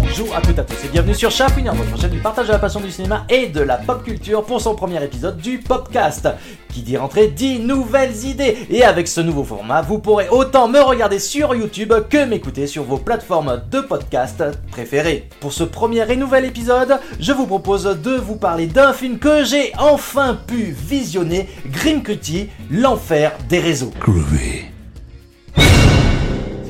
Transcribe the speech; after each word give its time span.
Bonjour 0.00 0.36
à 0.36 0.40
toutes 0.42 0.56
et 0.56 0.60
à 0.60 0.64
tous 0.64 0.84
et 0.84 0.88
bienvenue 0.88 1.14
sur 1.14 1.30
Chapouineur, 1.30 1.74
votre 1.74 1.98
chaîne 1.98 2.10
du 2.10 2.18
partage 2.18 2.48
de 2.48 2.52
la 2.52 2.58
passion 2.58 2.80
du 2.80 2.90
cinéma 2.90 3.24
et 3.30 3.46
de 3.46 3.60
la 3.60 3.76
pop 3.76 4.04
culture 4.04 4.44
pour 4.44 4.60
son 4.60 4.74
premier 4.74 5.02
épisode 5.02 5.38
du 5.38 5.58
Popcast. 5.58 6.28
Qui 6.68 6.82
dit 6.82 6.98
rentrer 6.98 7.28
dit 7.28 7.58
nouvelles 7.58 8.24
idées. 8.24 8.58
Et 8.68 8.82
avec 8.84 9.08
ce 9.08 9.22
nouveau 9.22 9.42
format, 9.42 9.80
vous 9.80 9.98
pourrez 9.98 10.28
autant 10.28 10.68
me 10.68 10.80
regarder 10.80 11.18
sur 11.18 11.54
YouTube 11.54 11.94
que 12.10 12.26
m'écouter 12.26 12.66
sur 12.66 12.84
vos 12.84 12.98
plateformes 12.98 13.62
de 13.70 13.80
podcast 13.80 14.44
préférées. 14.70 15.28
Pour 15.40 15.54
ce 15.54 15.64
premier 15.64 16.10
et 16.10 16.16
nouvel 16.16 16.44
épisode, 16.44 16.98
je 17.20 17.32
vous 17.32 17.46
propose 17.46 17.84
de 17.84 18.16
vous 18.16 18.36
parler 18.36 18.66
d'un 18.66 18.92
film 18.92 19.18
que 19.18 19.44
j'ai 19.44 19.72
enfin 19.78 20.38
pu 20.46 20.74
visionner, 20.76 21.48
Grim 21.70 22.02
Cutie, 22.02 22.48
l'enfer 22.70 23.32
des 23.48 23.60
réseaux. 23.60 23.92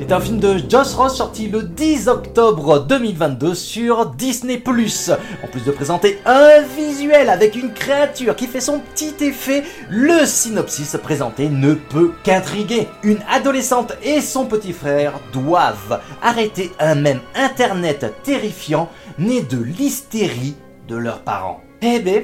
C'est 0.07 0.13
un 0.13 0.21
film 0.21 0.39
de 0.39 0.57
Joss 0.69 0.93
Ross 0.93 1.17
sorti 1.17 1.49
le 1.49 1.63
10 1.63 2.07
octobre 2.07 2.79
2022 2.79 3.53
sur 3.53 4.05
Disney+. 4.11 4.63
En 4.65 5.47
plus 5.51 5.65
de 5.65 5.71
présenter 5.71 6.19
un 6.25 6.61
visuel 6.61 7.29
avec 7.29 7.57
une 7.57 7.73
créature 7.73 8.33
qui 8.37 8.47
fait 8.47 8.61
son 8.61 8.79
petit 8.79 9.13
effet, 9.19 9.65
le 9.89 10.25
synopsis 10.25 10.95
présenté 11.03 11.49
ne 11.49 11.73
peut 11.73 12.13
qu'intriguer. 12.23 12.87
Une 13.03 13.19
adolescente 13.29 13.97
et 14.01 14.21
son 14.21 14.45
petit 14.45 14.71
frère 14.71 15.11
doivent 15.33 15.99
arrêter 16.21 16.71
un 16.79 16.95
même 16.95 17.19
internet 17.35 18.13
terrifiant 18.23 18.87
né 19.19 19.41
de 19.41 19.57
l'hystérie 19.57 20.55
de 20.87 20.95
leurs 20.95 21.23
parents. 21.23 21.59
Eh 21.81 21.99
ben, 21.99 22.23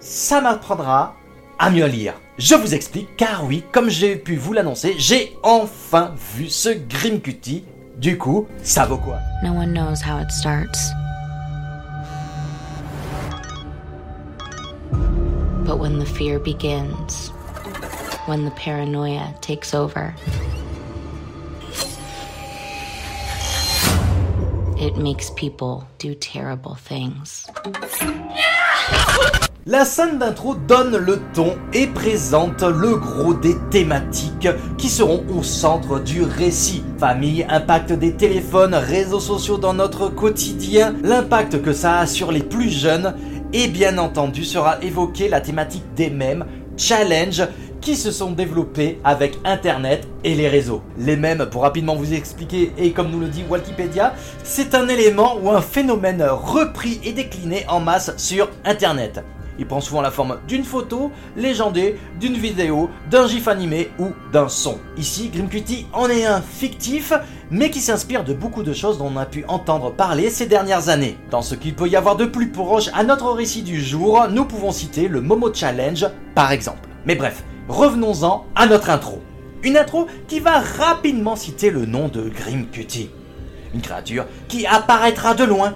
ça 0.00 0.40
m'apprendra 0.40 1.14
à 1.60 1.68
mieux 1.68 1.86
lire. 1.86 2.14
Je 2.38 2.54
vous 2.54 2.74
explique, 2.74 3.16
car 3.18 3.44
oui, 3.44 3.62
comme 3.70 3.90
j'ai 3.90 4.16
pu 4.16 4.36
vous 4.36 4.54
l'annoncer, 4.54 4.94
j'ai 4.96 5.36
enfin 5.42 6.14
vu 6.34 6.48
ce 6.48 6.70
Grim 6.70 7.20
Cutie. 7.20 7.64
Du 7.98 8.16
coup, 8.16 8.48
ça 8.62 8.86
vaut 8.86 8.96
quoi? 8.96 9.18
No 9.44 9.52
one 9.52 9.74
knows 9.74 10.00
how 10.00 10.18
it 10.18 10.30
starts. 10.30 10.90
But 15.66 15.78
when 15.78 15.98
the 15.98 16.06
fear 16.06 16.38
begins, 16.38 17.30
when 18.26 18.46
the 18.46 18.52
paranoia 18.52 19.34
takes 19.42 19.74
over, 19.74 20.14
it 24.78 24.96
makes 24.96 25.28
people 25.36 25.86
do 25.98 26.14
terrible 26.14 26.74
things. 26.74 27.46
La 29.66 29.84
scène 29.84 30.18
d'intro 30.18 30.54
donne 30.54 30.96
le 30.96 31.20
ton 31.32 31.56
et 31.72 31.86
présente 31.86 32.62
le 32.62 32.96
gros 32.96 33.34
des 33.34 33.56
thématiques 33.70 34.48
qui 34.78 34.88
seront 34.88 35.22
au 35.28 35.42
centre 35.42 36.00
du 36.00 36.22
récit. 36.22 36.82
Famille, 36.98 37.46
impact 37.48 37.92
des 37.92 38.14
téléphones, 38.14 38.74
réseaux 38.74 39.20
sociaux 39.20 39.58
dans 39.58 39.74
notre 39.74 40.08
quotidien, 40.08 40.94
l'impact 41.04 41.62
que 41.62 41.72
ça 41.72 41.98
a 41.98 42.06
sur 42.06 42.32
les 42.32 42.42
plus 42.42 42.70
jeunes 42.70 43.14
et 43.52 43.68
bien 43.68 43.98
entendu 43.98 44.44
sera 44.44 44.82
évoquée 44.82 45.28
la 45.28 45.40
thématique 45.40 45.94
des 45.94 46.10
mêmes, 46.10 46.46
challenge 46.76 47.42
qui 47.80 47.96
se 47.96 48.10
sont 48.10 48.32
développés 48.32 49.00
avec 49.04 49.38
Internet 49.44 50.06
et 50.24 50.34
les 50.34 50.48
réseaux. 50.48 50.82
Les 50.98 51.16
mêmes, 51.16 51.46
pour 51.50 51.62
rapidement 51.62 51.96
vous 51.96 52.12
expliquer, 52.12 52.72
et 52.78 52.92
comme 52.92 53.10
nous 53.10 53.20
le 53.20 53.28
dit 53.28 53.44
Wikipédia, 53.48 54.14
c'est 54.42 54.74
un 54.74 54.88
élément 54.88 55.36
ou 55.42 55.50
un 55.50 55.60
phénomène 55.60 56.22
repris 56.22 57.00
et 57.04 57.12
décliné 57.12 57.64
en 57.68 57.80
masse 57.80 58.12
sur 58.16 58.50
Internet. 58.64 59.22
Il 59.58 59.66
prend 59.66 59.82
souvent 59.82 60.00
la 60.00 60.10
forme 60.10 60.38
d'une 60.48 60.64
photo 60.64 61.12
légendée, 61.36 61.98
d'une 62.18 62.32
vidéo, 62.32 62.88
d'un 63.10 63.26
gif 63.26 63.46
animé 63.46 63.90
ou 63.98 64.06
d'un 64.32 64.48
son. 64.48 64.78
Ici, 64.96 65.28
Grim 65.28 65.48
Cutie 65.48 65.86
en 65.92 66.08
est 66.08 66.24
un 66.24 66.40
fictif, 66.40 67.12
mais 67.50 67.68
qui 67.68 67.80
s'inspire 67.80 68.24
de 68.24 68.32
beaucoup 68.32 68.62
de 68.62 68.72
choses 68.72 68.96
dont 68.96 69.12
on 69.14 69.18
a 69.18 69.26
pu 69.26 69.44
entendre 69.48 69.92
parler 69.92 70.30
ces 70.30 70.46
dernières 70.46 70.88
années. 70.88 71.18
Dans 71.30 71.42
ce 71.42 71.54
qu'il 71.54 71.74
peut 71.74 71.88
y 71.88 71.96
avoir 71.96 72.16
de 72.16 72.24
plus 72.24 72.50
proche 72.50 72.88
à 72.94 73.04
notre 73.04 73.30
récit 73.32 73.62
du 73.62 73.82
jour, 73.82 74.26
nous 74.30 74.46
pouvons 74.46 74.72
citer 74.72 75.08
le 75.08 75.20
Momo 75.20 75.52
Challenge 75.52 76.06
par 76.34 76.52
exemple. 76.52 76.88
Mais 77.04 77.14
bref, 77.14 77.44
revenons-en 77.70 78.44
à 78.54 78.66
notre 78.66 78.90
intro. 78.90 79.20
Une 79.62 79.76
intro 79.76 80.06
qui 80.26 80.40
va 80.40 80.58
rapidement 80.58 81.36
citer 81.36 81.70
le 81.70 81.86
nom 81.86 82.08
de 82.08 82.28
Grim 82.28 82.66
Cutie. 82.70 83.10
Une 83.72 83.80
créature 83.80 84.26
qui 84.48 84.66
apparaîtra 84.66 85.34
de 85.34 85.44
loin 85.44 85.74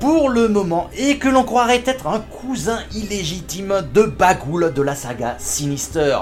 pour 0.00 0.28
le 0.28 0.48
moment 0.48 0.90
et 0.96 1.18
que 1.18 1.28
l'on 1.28 1.44
croirait 1.44 1.84
être 1.86 2.08
un 2.08 2.18
cousin 2.18 2.80
illégitime 2.92 3.82
de 3.94 4.02
Bagoul 4.02 4.72
de 4.74 4.82
la 4.82 4.96
saga 4.96 5.36
Sinister. 5.38 6.18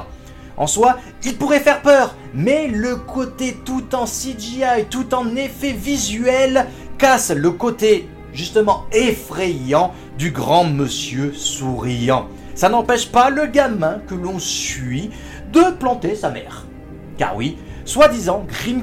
En 0.59 0.66
soi, 0.66 0.99
il 1.25 1.38
pourrait 1.38 1.61
faire 1.61 1.81
peur, 1.81 2.15
mais 2.34 2.69
le 2.69 2.97
côté 2.97 3.56
tout 3.65 3.94
en 3.94 4.05
CGI, 4.05 4.84
tout 4.91 5.15
en 5.15 5.34
effet 5.34 5.72
visuel, 5.72 6.67
casse 6.99 7.31
le 7.31 7.53
côté 7.53 8.06
justement 8.34 8.84
effrayant 8.93 9.94
du 10.19 10.31
grand 10.31 10.65
monsieur 10.65 11.32
souriant. 11.32 12.28
Ça 12.55 12.69
n'empêche 12.69 13.11
pas 13.11 13.31
le 13.31 13.47
gamin 13.47 14.00
que 14.06 14.15
l'on 14.15 14.38
suit 14.38 15.11
de 15.53 15.71
planter 15.78 16.15
sa 16.15 16.31
mère. 16.31 16.66
Car 17.19 17.37
oui, 17.37 17.59
soi-disant, 17.84 18.47
Grim 18.49 18.83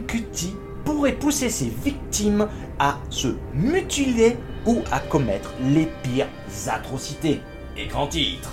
pourrait 0.85 1.13
pousser 1.13 1.49
ses 1.49 1.71
victimes 1.83 2.47
à 2.79 2.97
se 3.09 3.29
mutiler 3.53 4.37
ou 4.65 4.81
à 4.91 4.99
commettre 4.99 5.53
les 5.61 5.89
pires 6.03 6.27
atrocités. 6.67 7.41
Écran 7.75 8.07
titre. 8.07 8.51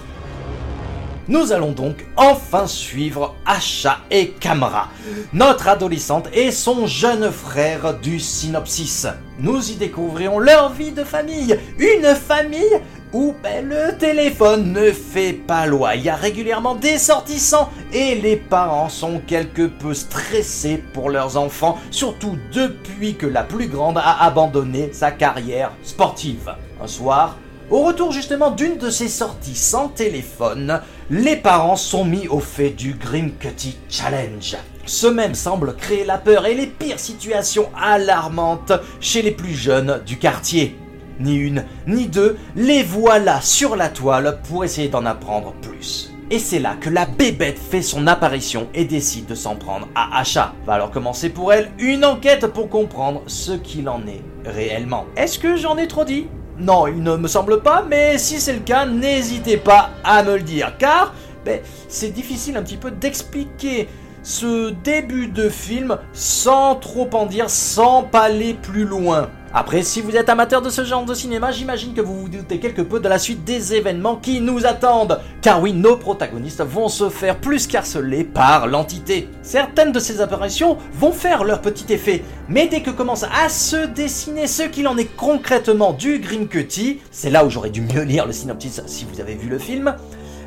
Nous 1.26 1.52
allons 1.52 1.72
donc 1.72 2.04
enfin 2.16 2.66
suivre 2.66 3.34
Asha 3.46 4.00
et 4.10 4.31
Kamra, 4.32 4.88
notre 5.32 5.69
adolescente 5.69 6.28
et 6.34 6.50
son 6.50 6.86
jeune 6.86 7.31
frère 7.31 7.98
du 7.98 8.20
synopsis. 8.20 9.06
Nous 9.38 9.70
y 9.70 9.76
découvrirons 9.76 10.38
leur 10.38 10.70
vie 10.72 10.92
de 10.92 11.02
famille, 11.02 11.58
une 11.78 12.14
famille 12.14 12.78
où 13.14 13.32
ben, 13.42 13.69
le 13.69 13.97
téléphone 13.97 14.72
ne 14.72 14.91
fait 14.91 15.32
pas 15.32 15.66
loi. 15.66 15.94
Il 15.94 16.02
y 16.02 16.08
a 16.08 16.16
régulièrement 16.16 16.75
des 16.75 16.98
sortissants 16.98 17.70
et 17.92 18.16
les 18.16 18.36
parents 18.36 18.88
sont 18.88 19.20
quelque 19.25 19.66
peu 19.66 19.94
stressés 19.94 20.82
pour 20.92 21.10
leurs 21.10 21.36
enfants, 21.36 21.78
surtout 21.92 22.36
depuis 22.52 23.14
que 23.14 23.26
la 23.26 23.44
plus 23.44 23.69
grande 23.69 23.98
a 23.98 24.25
abandonné 24.25 24.91
sa 24.92 25.12
carrière 25.12 25.70
sportive. 25.84 26.54
Un 26.82 26.88
soir, 26.88 27.38
au 27.70 27.84
retour 27.84 28.10
justement 28.10 28.50
d'une 28.50 28.78
de 28.78 28.91
ces 28.91 29.08
sorties 29.08 29.54
sans 29.54 29.88
téléphone, 29.88 30.81
les 31.08 31.36
parents 31.36 31.76
sont 31.76 32.04
mis 32.04 32.26
au 32.26 32.41
fait 32.41 32.70
du 32.70 32.94
Grim 32.94 33.31
Cutty 33.38 33.78
Challenge. 33.88 34.56
Ce 34.86 35.06
même 35.06 35.36
semble 35.36 35.76
créer 35.76 36.04
la 36.04 36.19
peur 36.19 36.46
et 36.46 36.54
les 36.54 36.66
pires 36.66 36.98
situations 36.98 37.70
alarmantes 37.81 38.72
chez 39.00 39.22
les 39.22 39.31
plus 39.31 39.54
jeunes 39.54 40.02
du 40.04 40.19
quartier. 40.19 40.76
Ni 41.20 41.36
une, 41.36 41.64
ni 41.86 42.06
deux, 42.06 42.36
les 42.56 42.82
voilà 42.82 43.41
sur 43.41 43.76
la 43.76 43.88
toile 43.88 44.38
pour 44.48 44.64
essayer 44.64 44.88
d'en 44.88 45.06
apprendre 45.06 45.54
plus. 45.62 46.10
Et 46.30 46.38
c'est 46.38 46.58
là 46.58 46.75
que 46.80 46.91
la 46.91 47.06
bébête 47.06 47.58
fait 47.58 47.82
son 47.82 48.06
apparition 48.06 48.69
et 48.75 48.84
décide 48.84 49.26
de 49.26 49.34
s'en 49.34 49.56
prendre 49.56 49.88
à 49.94 50.19
Asha. 50.19 50.54
Va 50.66 50.75
alors 50.75 50.91
commencer 50.91 51.28
pour 51.28 51.52
elle 51.52 51.70
une 51.78 52.04
enquête 52.04 52.47
pour 52.47 52.69
comprendre 52.69 53.22
ce 53.26 53.52
qu'il 53.52 53.88
en 53.88 54.00
est 54.06 54.22
réellement. 54.44 55.04
Est-ce 55.16 55.38
que 55.38 55.56
j'en 55.56 55.76
ai 55.76 55.86
trop 55.86 56.04
dit? 56.04 56.26
Non, 56.58 56.86
il 56.86 57.02
ne 57.02 57.16
me 57.16 57.28
semble 57.28 57.62
pas, 57.62 57.84
mais 57.88 58.16
si 58.19 58.41
c'est 58.41 58.52
le 58.52 58.60
cas, 58.60 58.86
n'hésitez 58.86 59.56
pas 59.56 59.91
à 60.02 60.22
me 60.22 60.36
le 60.36 60.42
dire, 60.42 60.76
car 60.78 61.14
ben, 61.44 61.60
c'est 61.88 62.10
difficile 62.10 62.56
un 62.56 62.62
petit 62.62 62.78
peu 62.78 62.91
d'expliquer 62.91 63.88
ce 64.24 64.70
début 64.70 65.28
de 65.28 65.48
film 65.48 65.98
sans 66.12 66.74
trop 66.74 67.08
en 67.12 67.26
dire, 67.26 67.48
sans 67.48 68.02
pas 68.02 68.22
aller 68.22 68.54
plus 68.54 68.84
loin. 68.84 69.28
Après, 69.56 69.84
si 69.84 70.00
vous 70.00 70.16
êtes 70.16 70.28
amateur 70.28 70.62
de 70.62 70.68
ce 70.68 70.84
genre 70.84 71.04
de 71.04 71.14
cinéma, 71.14 71.52
j'imagine 71.52 71.94
que 71.94 72.00
vous 72.00 72.22
vous 72.22 72.28
doutez 72.28 72.58
quelque 72.58 72.82
peu 72.82 72.98
de 72.98 73.08
la 73.08 73.20
suite 73.20 73.44
des 73.44 73.74
événements 73.74 74.16
qui 74.16 74.40
nous 74.40 74.66
attendent. 74.66 75.20
Car 75.42 75.62
oui, 75.62 75.72
nos 75.72 75.96
protagonistes 75.96 76.62
vont 76.62 76.88
se 76.88 77.08
faire 77.08 77.38
plus 77.38 77.68
qu'harceler 77.68 78.24
par 78.24 78.66
l'entité. 78.66 79.28
Certaines 79.42 79.92
de 79.92 80.00
ces 80.00 80.20
apparitions 80.20 80.76
vont 80.94 81.12
faire 81.12 81.44
leur 81.44 81.60
petit 81.60 81.92
effet, 81.92 82.24
mais 82.48 82.66
dès 82.66 82.82
que 82.82 82.90
commence 82.90 83.22
à 83.22 83.48
se 83.48 83.87
dessiner 83.87 84.49
ce 84.49 84.64
qu'il 84.64 84.88
en 84.88 84.96
est 84.96 85.14
concrètement 85.16 85.93
du 85.93 86.19
Green 86.19 86.49
Cutie, 86.49 86.99
c'est 87.12 87.31
là 87.31 87.44
où 87.44 87.50
j'aurais 87.50 87.70
dû 87.70 87.82
mieux 87.82 88.02
lire 88.02 88.26
le 88.26 88.32
synopsis 88.32 88.82
si 88.87 89.04
vous 89.04 89.20
avez 89.20 89.37
vu 89.37 89.49
le 89.49 89.60
film, 89.60 89.94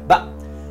bah, 0.10 0.28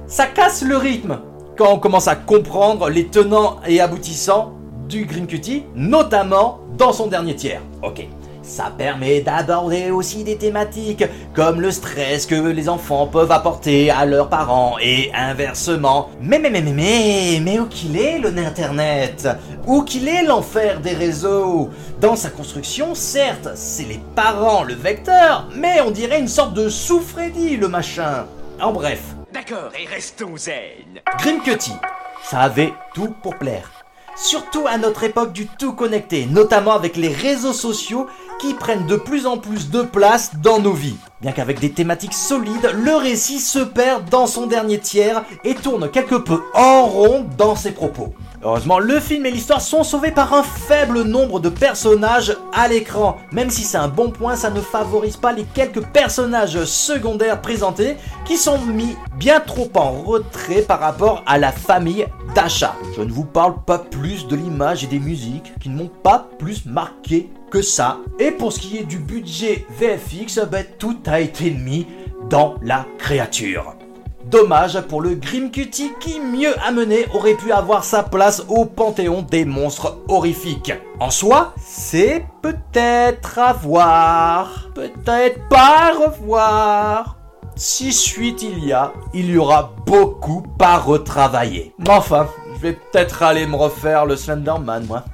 ça 0.09 0.27
casse 0.27 0.61
le 0.61 0.77
rythme 0.77 1.21
quand 1.57 1.73
on 1.73 1.79
commence 1.79 2.09
à 2.09 2.17
comprendre 2.17 2.89
les 2.89 3.07
tenants 3.07 3.57
et 3.67 3.81
aboutissants 3.81 4.53
du 4.89 5.07
Green 5.07 5.27
Cutie, 5.27 5.65
notamment 5.75 6.61
dans 6.77 6.93
son 6.93 7.07
dernier 7.07 7.35
tiers. 7.35 7.63
Ok. 7.83 8.07
Ça 8.43 8.71
permet 8.79 9.23
d'aborder 9.23 9.91
aussi 9.91 10.23
des 10.23 10.37
thématiques 10.37 11.05
comme 11.35 11.61
le 11.61 11.73
stress 11.73 12.27
que 12.27 12.37
les 12.37 12.69
enfants 12.69 13.09
peuvent 13.09 13.33
apporter 13.33 13.91
à 13.91 14.07
leurs 14.07 14.29
parents 14.29 14.77
et 14.81 15.11
inversement. 15.13 16.11
Mais 16.21 16.39
mais 16.39 16.51
mais 16.51 16.61
mais 16.61 16.73
mais 16.73 17.41
mais 17.43 17.59
où 17.59 17.67
qu'il 17.67 17.97
est 17.97 18.21
le 18.21 18.29
internet? 18.39 19.29
Où 19.67 19.83
qu'il 19.83 20.07
est 20.07 20.23
l'enfer 20.23 20.81
des 20.81 20.93
réseaux? 20.93 21.71
Dans 22.01 22.15
sa 22.15 22.31
construction, 22.31 22.95
certes, 22.95 23.49
c'est 23.57 23.89
les 23.89 24.01
parents 24.15 24.63
le 24.63 24.75
vecteur, 24.75 25.49
mais 25.57 25.81
on 25.81 25.91
dirait 25.91 26.21
une 26.21 26.29
sorte 26.29 26.55
de 26.55 26.69
souffrédit 26.69 27.57
le 27.57 27.67
machin. 27.67 28.27
En 28.63 28.71
bref, 28.71 29.16
D'accord, 29.37 29.73
et 29.79 29.85
restons 29.85 30.35
zen. 30.39 31.03
Grim 31.19 31.43
Cutie, 31.43 31.77
ça 32.25 32.39
avait 32.39 32.73
tout 32.95 33.15
pour 33.23 33.37
plaire. 33.37 33.71
surtout 34.17 34.67
à 34.67 34.79
notre 34.79 35.05
époque 35.05 35.35
du 35.35 35.47
tout 35.47 35.75
connecté, 35.75 36.25
notamment 36.25 36.73
avec 36.73 36.97
les 36.97 37.13
réseaux 37.13 37.53
sociaux 37.53 38.07
qui 38.41 38.55
prennent 38.55 38.87
de 38.87 38.97
plus 38.97 39.27
en 39.27 39.37
plus 39.37 39.71
de 39.71 39.83
place 39.83 40.37
dans 40.37 40.59
nos 40.59 40.73
vies. 40.73 40.97
Bien 41.23 41.33
qu'avec 41.33 41.61
des 41.61 41.71
thématiques 41.71 42.13
solides, 42.13 42.71
le 42.75 42.95
récit 42.95 43.41
se 43.41 43.61
perd 43.61 44.11
dans 44.11 44.27
son 44.27 44.47
dernier 44.47 44.79
tiers 44.79 45.25
et 45.45 45.55
tourne 45.55 45.91
quelque 45.91 46.17
peu 46.17 46.43
en 46.53 46.85
rond 46.85 47.25
dans 47.39 47.57
ses 47.57 47.73
propos. 47.73 48.13
Heureusement, 48.43 48.79
le 48.79 49.01
film 49.01 49.25
et 49.25 49.31
l'histoire 49.31 49.63
sont 49.63 49.83
sauvés 49.83 50.11
par 50.11 50.35
un 50.35 50.43
faible 50.43 51.05
nombre 51.05 51.41
de 51.41 51.49
personnages 51.49 52.37
à 52.53 52.69
l'écran. 52.69 53.17
Même 53.33 53.49
si 53.49 53.63
c'est 53.63 53.79
un 53.79 53.89
bon 53.89 54.11
point, 54.11 54.37
ça 54.37 54.51
ne 54.51 54.61
favorise 54.61 55.17
pas 55.17 55.33
les 55.33 55.45
quelques 55.45 55.83
personnages 55.87 56.63
secondaires 56.65 57.41
présentés 57.41 57.97
qui 58.27 58.37
sont 58.37 58.59
mis 58.59 58.95
bien 59.19 59.41
trop 59.41 59.71
en 59.75 59.93
retrait 59.93 60.61
par 60.61 60.81
rapport 60.81 61.25
à 61.27 61.39
la 61.39 61.51
famille 61.51 62.07
d'achat. 62.35 62.77
Je 62.95 63.01
ne 63.01 63.11
vous 63.11 63.25
parle 63.25 63.55
pas 63.65 63.79
plus 63.79 64.29
de 64.29 64.37
l'image 64.37 64.85
et 64.85 64.87
des 64.87 65.01
musiques 65.01 65.55
qui 65.61 65.71
ne 65.71 65.79
m'ont 65.79 65.91
pas 66.03 66.29
plus 66.39 66.67
marqué 66.67 67.31
que 67.51 67.63
ça. 67.63 67.99
Et 68.19 68.31
pour 68.31 68.53
ce 68.53 68.61
qui 68.61 68.79
est 68.79 68.85
du 68.85 68.99
budget 68.99 69.67
VFX, 69.79 70.41
ben, 70.51 70.65
tout 70.79 70.99
a 71.07 71.21
été 71.21 71.51
mis 71.51 71.87
dans 72.29 72.57
la 72.63 72.87
créature. 72.99 73.77
Dommage 74.25 74.81
pour 74.89 75.03
le 75.03 75.15
Grim 75.15 75.51
Cutie 75.53 75.93
qui, 76.01 76.19
mieux 76.19 76.59
amené, 76.61 77.07
aurait 77.15 77.35
pu 77.35 77.53
avoir 77.53 77.85
sa 77.85 78.03
place 78.03 78.45
au 78.49 78.65
panthéon 78.65 79.23
des 79.23 79.45
monstres 79.45 79.99
horrifiques. 80.09 80.73
En 80.99 81.11
soi, 81.11 81.55
c'est 81.65 82.25
peut-être 82.43 83.39
à 83.39 83.53
voir, 83.53 84.69
peut-être 84.75 85.49
pas 85.49 85.91
à 85.91 85.93
revoir. 85.93 87.19
Si 87.55 87.93
suite 87.93 88.43
il 88.43 88.65
y 88.65 88.73
a, 88.73 88.93
il 89.15 89.31
y 89.31 89.39
aura 89.39 89.73
beaucoup 89.87 90.43
à 90.61 90.77
retravailler. 90.77 91.73
Mais 91.79 91.91
enfin, 91.91 92.27
je 92.57 92.61
vais 92.61 92.73
peut-être 92.73 93.23
aller 93.23 93.47
me 93.47 93.55
refaire 93.55 94.07
le 94.07 94.17
Slenderman, 94.17 94.87
moi. 94.87 95.05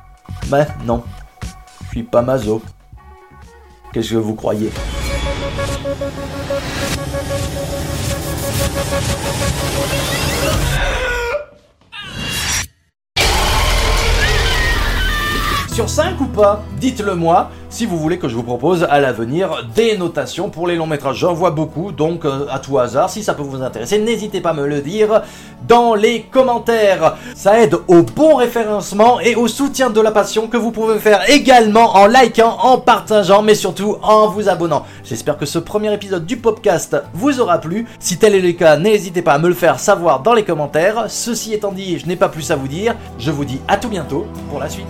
Mais 0.50 0.66
non, 0.86 1.04
suis 1.92 2.02
pas 2.04 2.22
mazo. 2.22 2.62
Qu'est-ce 3.92 4.12
que 4.12 4.16
vous 4.16 4.34
croyez? 4.34 4.70
Sur 15.72 15.88
5 15.88 16.20
ou 16.20 16.26
pas 16.26 16.62
Dites-le 16.78 17.14
moi 17.14 17.50
si 17.70 17.86
vous 17.86 17.96
voulez 17.96 18.18
que 18.18 18.28
je 18.28 18.34
vous 18.34 18.42
propose 18.42 18.84
à 18.84 19.00
l'avenir 19.00 19.66
des 19.74 19.96
notations 19.96 20.50
pour 20.50 20.66
les 20.66 20.76
longs 20.76 20.86
métrages. 20.86 21.16
J'en 21.16 21.32
vois 21.32 21.50
beaucoup, 21.50 21.90
donc 21.90 22.26
euh, 22.26 22.44
à 22.50 22.58
tout 22.58 22.78
hasard, 22.78 23.08
si 23.08 23.22
ça 23.22 23.32
peut 23.32 23.42
vous 23.42 23.62
intéresser, 23.62 23.98
n'hésitez 23.98 24.42
pas 24.42 24.50
à 24.50 24.52
me 24.52 24.66
le 24.66 24.82
dire 24.82 25.22
dans 25.66 25.94
les 25.94 26.24
commentaires. 26.24 27.16
Ça 27.34 27.58
aide 27.62 27.76
au 27.88 28.02
bon 28.02 28.34
référencement 28.34 29.20
et 29.20 29.34
au 29.34 29.48
soutien 29.48 29.88
de 29.88 30.02
la 30.02 30.10
passion 30.10 30.48
que 30.48 30.58
vous 30.58 30.70
pouvez 30.70 30.98
faire 30.98 31.30
également 31.30 31.96
en 31.96 32.06
likant, 32.06 32.58
en 32.60 32.76
partageant, 32.76 33.40
mais 33.40 33.54
surtout 33.54 33.96
en 34.02 34.28
vous 34.28 34.50
abonnant. 34.50 34.84
J'espère 35.02 35.38
que 35.38 35.46
ce 35.46 35.58
premier 35.58 35.94
épisode 35.94 36.26
du 36.26 36.36
podcast 36.36 36.94
vous 37.14 37.40
aura 37.40 37.56
plu. 37.56 37.86
Si 37.98 38.18
tel 38.18 38.34
est 38.34 38.40
le 38.40 38.52
cas, 38.52 38.76
n'hésitez 38.76 39.22
pas 39.22 39.32
à 39.32 39.38
me 39.38 39.48
le 39.48 39.54
faire 39.54 39.80
savoir 39.80 40.20
dans 40.20 40.34
les 40.34 40.44
commentaires. 40.44 41.06
Ceci 41.08 41.54
étant 41.54 41.72
dit, 41.72 41.98
je 41.98 42.06
n'ai 42.06 42.16
pas 42.16 42.28
plus 42.28 42.50
à 42.50 42.56
vous 42.56 42.68
dire. 42.68 42.94
Je 43.18 43.30
vous 43.30 43.46
dis 43.46 43.62
à 43.66 43.78
tout 43.78 43.88
bientôt 43.88 44.26
pour 44.50 44.60
la 44.60 44.68
suite. 44.68 44.84